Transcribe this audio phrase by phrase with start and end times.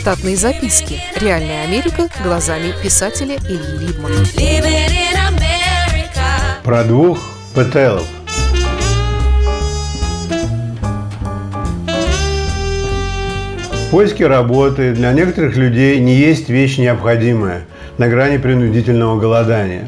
[0.00, 0.98] Штатные записки.
[1.20, 4.14] Реальная Америка глазами писателя Ильи Либмана.
[6.64, 7.18] Про двух
[7.54, 8.06] Петелов.
[13.90, 17.66] Поиски работы для некоторых людей не есть вещь необходимая
[17.98, 19.86] на грани принудительного голодания.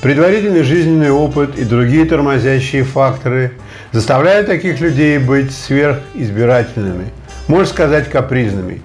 [0.00, 3.52] Предварительный жизненный опыт и другие тормозящие факторы
[3.92, 7.10] заставляют таких людей быть сверхизбирательными,
[7.46, 8.80] можно сказать капризными.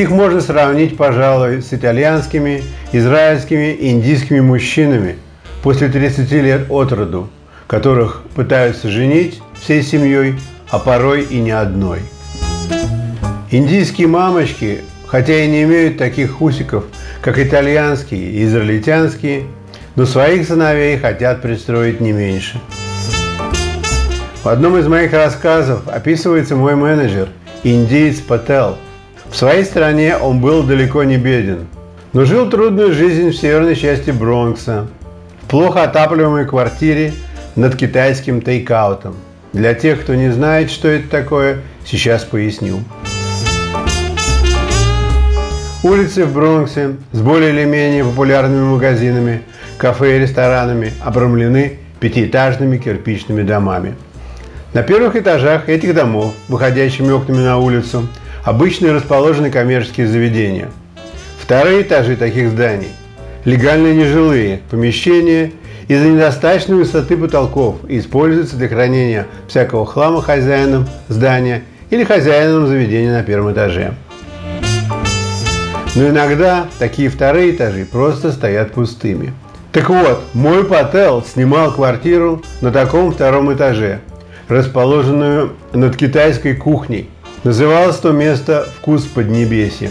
[0.00, 5.16] Их можно сравнить, пожалуй, с итальянскими, израильскими индийскими мужчинами
[5.62, 7.28] после 30 лет от роду,
[7.66, 10.36] которых пытаются женить всей семьей,
[10.70, 11.98] а порой и не одной.
[13.50, 16.84] Индийские мамочки, хотя и не имеют таких усиков,
[17.20, 19.44] как итальянские и израильтянские,
[19.96, 22.58] но своих сыновей хотят пристроить не меньше.
[24.42, 27.28] В одном из моих рассказов описывается мой менеджер,
[27.64, 28.78] индиец Пател.
[29.30, 31.66] В своей стране он был далеко не беден,
[32.12, 34.86] но жил трудную жизнь в северной части Бронкса,
[35.42, 37.12] в плохо отапливаемой квартире
[37.56, 39.14] над китайским тейкаутом–
[39.52, 42.84] для тех, кто не знает, что это такое, сейчас поясню.
[45.82, 49.42] Улицы в Бронксе с более или менее популярными магазинами,
[49.76, 53.96] кафе и ресторанами обрамлены пятиэтажными кирпичными домами.
[54.72, 58.06] На первых этажах этих домов, выходящими окнами на улицу,
[58.44, 60.68] обычно расположены коммерческие заведения.
[61.38, 62.88] Вторые этажи таких зданий–
[63.44, 65.52] легальные нежилые помещения
[65.88, 73.12] из-за недостаточной высоты потолков и используется для хранения всякого хлама хозяином здания или хозяином заведения
[73.12, 73.94] на первом этаже.
[75.96, 79.32] Но иногда такие вторые этажи просто стоят пустыми.
[79.72, 84.00] Так вот, мой Пател снимал квартиру на таком втором этаже,
[84.48, 87.08] расположенную над китайской кухней.
[87.42, 89.90] Называлось то место «Вкус Поднебесья».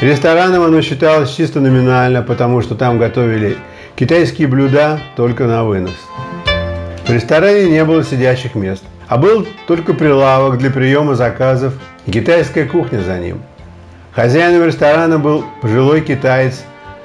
[0.00, 3.58] Рестораном оно считалось чисто номинально, потому что там готовили
[3.94, 5.94] китайские блюда только на вынос.
[7.06, 11.74] В ресторане не было сидящих мест, а был только прилавок для приема заказов
[12.06, 13.40] и китайская кухня за ним.
[14.10, 16.64] Хозяином ресторана был пожилой китаец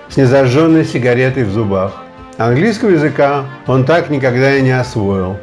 [0.09, 2.02] с незажженной сигаретой в зубах.
[2.37, 5.37] Английского языка он так никогда и не освоил.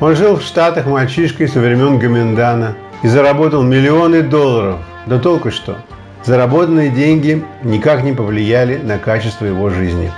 [0.00, 4.78] Он жил в Штатах мальчишкой со времен Гоминдана и заработал миллионы долларов.
[5.06, 5.76] Да толку что–
[6.26, 10.10] Заработанные деньги никак не повлияли на качество его жизни.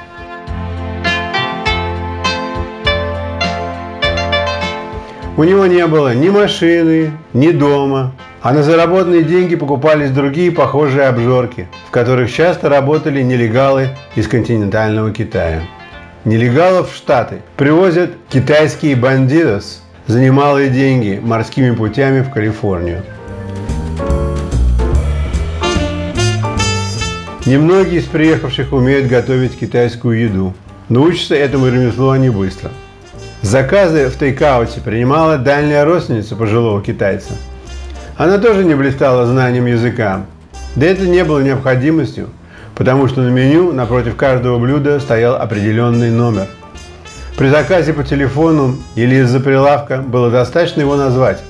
[5.37, 11.09] У него не было ни машины, ни дома, а на заработанные деньги покупались другие похожие
[11.09, 15.61] обжорки, в которых часто работали нелегалы из континентального Китая.
[16.25, 23.03] Нелегалов в Штаты привозят китайские бандитос за немалые деньги морскими путями в Калифорнию–
[27.49, 30.55] Немногие из приехавших умеют готовить китайскую еду,
[30.91, 32.71] но учатся этому ремеслу они быстро.
[33.41, 37.33] Заказы в тейкауте принимала дальняя родственница пожилого китайца.
[38.19, 40.27] Она тоже не блистала знанием языка,
[40.77, 42.29] да это не было необходимостью,
[42.79, 46.47] потому что на меню напротив каждого блюда стоял определенный номер.
[47.37, 51.43] При заказе по телефону или из-за прилавка было достаточно его назвать.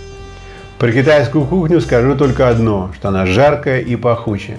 [0.78, 4.56] Про китайскую кухню скажу только одно, что она жаркая и пахучая.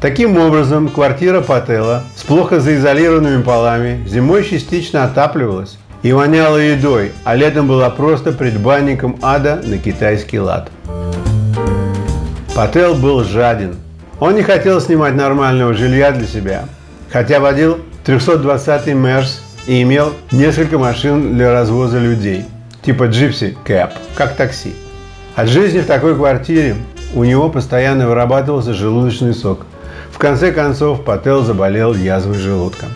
[0.00, 7.36] Таким образом, квартира Пателла с плохо заизолированными полами зимой частично отапливалась и воняла едой, а
[7.36, 10.70] летом была просто предбанником ада на китайский лад.
[12.54, 13.76] Пател был жаден.
[14.22, 16.66] Он не хотел снимать нормального жилья для себя,
[17.10, 22.44] хотя водил 320-й Мерс и имел несколько машин для развоза людей,
[22.82, 24.74] типа Gypsy Cab, как такси.
[25.34, 26.76] От жизни в такой квартире
[27.16, 29.66] у него постоянно вырабатывался желудочный сок–
[30.12, 32.86] в конце концов, Пател заболел язвой желудка.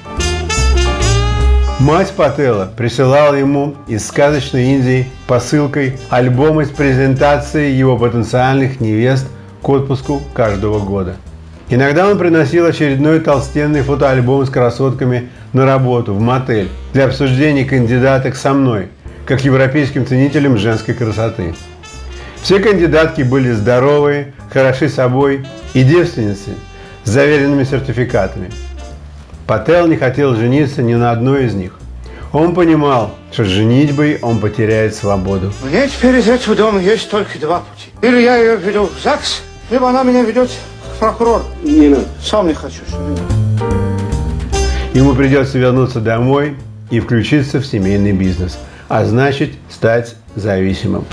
[1.81, 9.27] Мать Патела присылала ему из сказочной Индии посылкой альбомы с презентацией его потенциальных невест
[9.67, 11.17] к отпуску каждого года.
[11.69, 18.37] Иногда он приносил очередной толстенный фотоальбом с красотками на работу, в мотель, для обсуждения кандидаток
[18.37, 18.91] со мной,
[19.27, 21.57] как европейским ценителем женской красоты.
[22.43, 26.51] Все кандидатки были здоровые, хороши собой и девственницы–
[27.03, 28.53] с заверенными сертификатами.
[29.49, 31.73] Пател не хотел жениться ни на одной из них.
[32.33, 35.53] Он понимал, что с женитьбой он потеряет свободу.
[35.65, 37.91] Мне теперь из этого дома есть только два пути.
[38.03, 41.45] Или я ее веду в ЗАГС, либо она меня ведет к прокурору.
[41.63, 42.05] Не надо.
[42.23, 42.83] Сам не хочу.
[44.95, 46.57] Ему придется вернуться домой
[46.91, 48.59] и включиться в семейный бизнес.
[48.89, 51.05] а значит стать зависимым.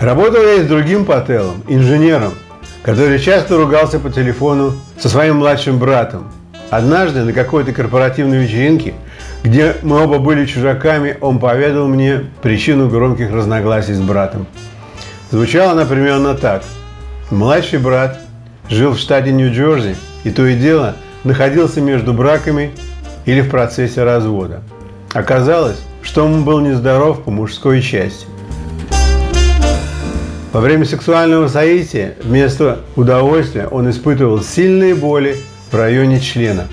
[0.00, 2.34] Работал я и с другим Пателом, инженером,
[2.82, 6.30] который часто ругался по телефону со своим младшим братом.
[6.70, 8.94] Однажды на какой-то корпоративной вечеринке,
[9.42, 14.46] где мы оба были чужаками, он поведал мне причину громких разногласий с братом.
[15.30, 16.62] Звучало она примерно так.
[17.30, 18.20] Младший брат
[18.70, 20.94] жил в штате Нью-Джерси и то и дело
[21.24, 22.70] находился между браками
[23.24, 24.62] или в процессе развода.
[25.12, 28.26] Оказалось, что он был нездоров по мужской части.
[30.52, 35.36] Во время сексуального соития вместо удовольствия он испытывал сильные боли
[35.72, 36.68] в районе члена.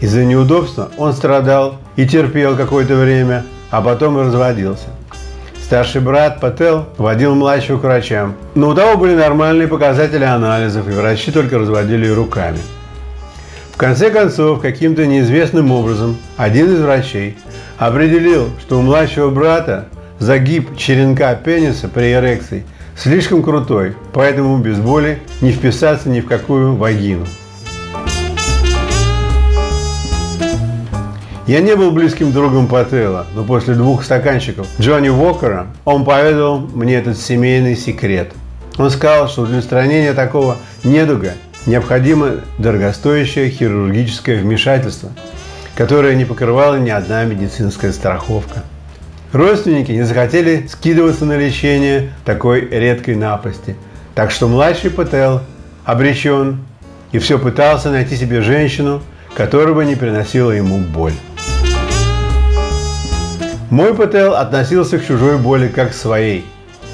[0.00, 4.88] Из-за неудобства он страдал и терпел какое-то время, а потом разводился.
[5.70, 10.90] Старший брат Пател водил младшего к врачам, но у того были нормальные показатели анализов, и
[10.90, 12.58] врачи только разводили руками.
[13.72, 17.38] В конце концов, каким-то неизвестным образом, один из врачей
[17.78, 19.86] определил, что у младшего брата
[20.18, 26.74] загиб черенка пениса при эрекции– слишком крутой, поэтому без боли не вписаться ни в какую
[26.74, 27.26] вагину.
[31.50, 36.94] Я не был близким другом Пателла, но после двух стаканчиков Джонни Уокера он поведал мне
[36.94, 38.30] этот семейный секрет.
[38.78, 41.32] Он сказал, что для устранения такого недуга
[41.66, 45.10] необходимо дорогостоящее хирургическое вмешательство,
[45.74, 48.62] которое не покрывала ни одна медицинская страховка.
[49.32, 53.74] Родственники не захотели скидываться на лечение такой редкой напасти.
[54.14, 55.40] Так что младший Пател
[55.84, 56.60] обречен
[57.10, 59.02] и все пытался найти себе женщину,
[59.34, 61.14] которая бы не приносила ему боль.
[63.70, 66.44] Мой Пател относился к чужой боли как к своей.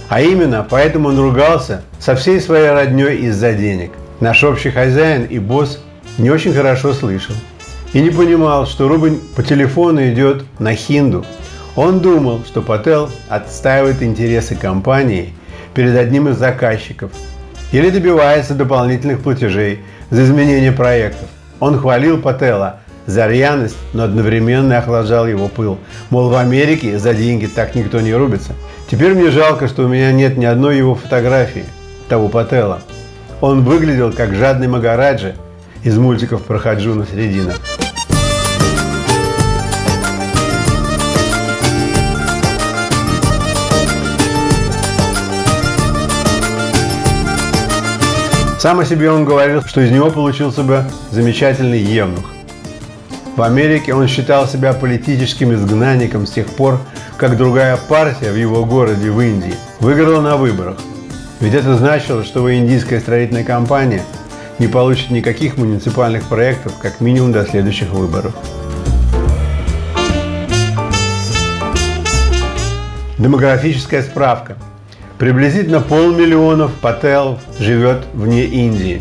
[0.08, 3.90] А именно, поэтому он ругался со всей своей родней из-за денег.
[4.20, 5.80] Наш общий хозяин и босс
[6.18, 7.34] не очень хорошо слышал.
[7.92, 11.24] И не понимал, что рубль по телефону идет на хинду–
[11.76, 15.34] он думал, что Пател отстаивает интересы компании
[15.74, 17.12] перед одним из заказчиков
[17.70, 19.80] или добивается дополнительных платежей
[20.10, 21.28] за изменение проектов.
[21.60, 25.78] Он хвалил Патела за рьяность, но одновременно охлаждал его пыл.
[26.10, 28.52] Мол, в Америке за деньги так никто не рубится.
[28.90, 31.64] Теперь мне жалко, что у меня нет ни одной его фотографии,
[32.08, 32.80] того Патела.
[33.40, 35.34] Он выглядел как жадный Магараджи
[35.82, 37.54] из мультиков про Хаджуна Средина.
[48.58, 50.82] Сам о себе он говорил, что из него получился бы
[51.12, 52.35] замечательный евнух.
[53.36, 56.80] В Америке он считал себя политическим изгнанником с тех пор,
[57.16, 60.78] как другая партия в его городе в Индии выиграла на выборах.
[61.40, 64.02] Ведь это значило, что его индийская строительная компания
[64.58, 68.32] не получит никаких муниципальных проектов как минимум до следующих выборов.
[73.18, 74.56] Демографическая справка–
[75.18, 79.00] Приблизительно полмиллиона пателов живет вне Индии.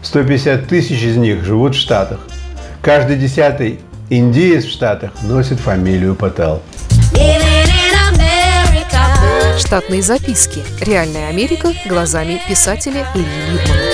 [0.00, 2.20] 150 тысяч из них живут в Штатах.
[2.84, 6.60] Каждый десятый индиец в Штатах носит фамилию Пател.
[9.58, 10.60] Штатные записки.
[10.82, 13.84] Реальная Америка глазами писателя Ильи Липмана.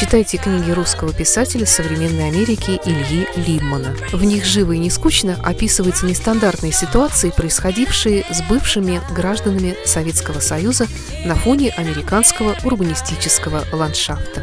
[0.00, 3.94] Читайте книги русского писателя современной Америки Ильи Либмана.
[4.12, 10.88] В них живо и не скучно описываются нестандартные ситуации, происходившие с бывшими гражданами Советского Союза
[11.24, 14.42] на фоне американского урбанистического ландшафта.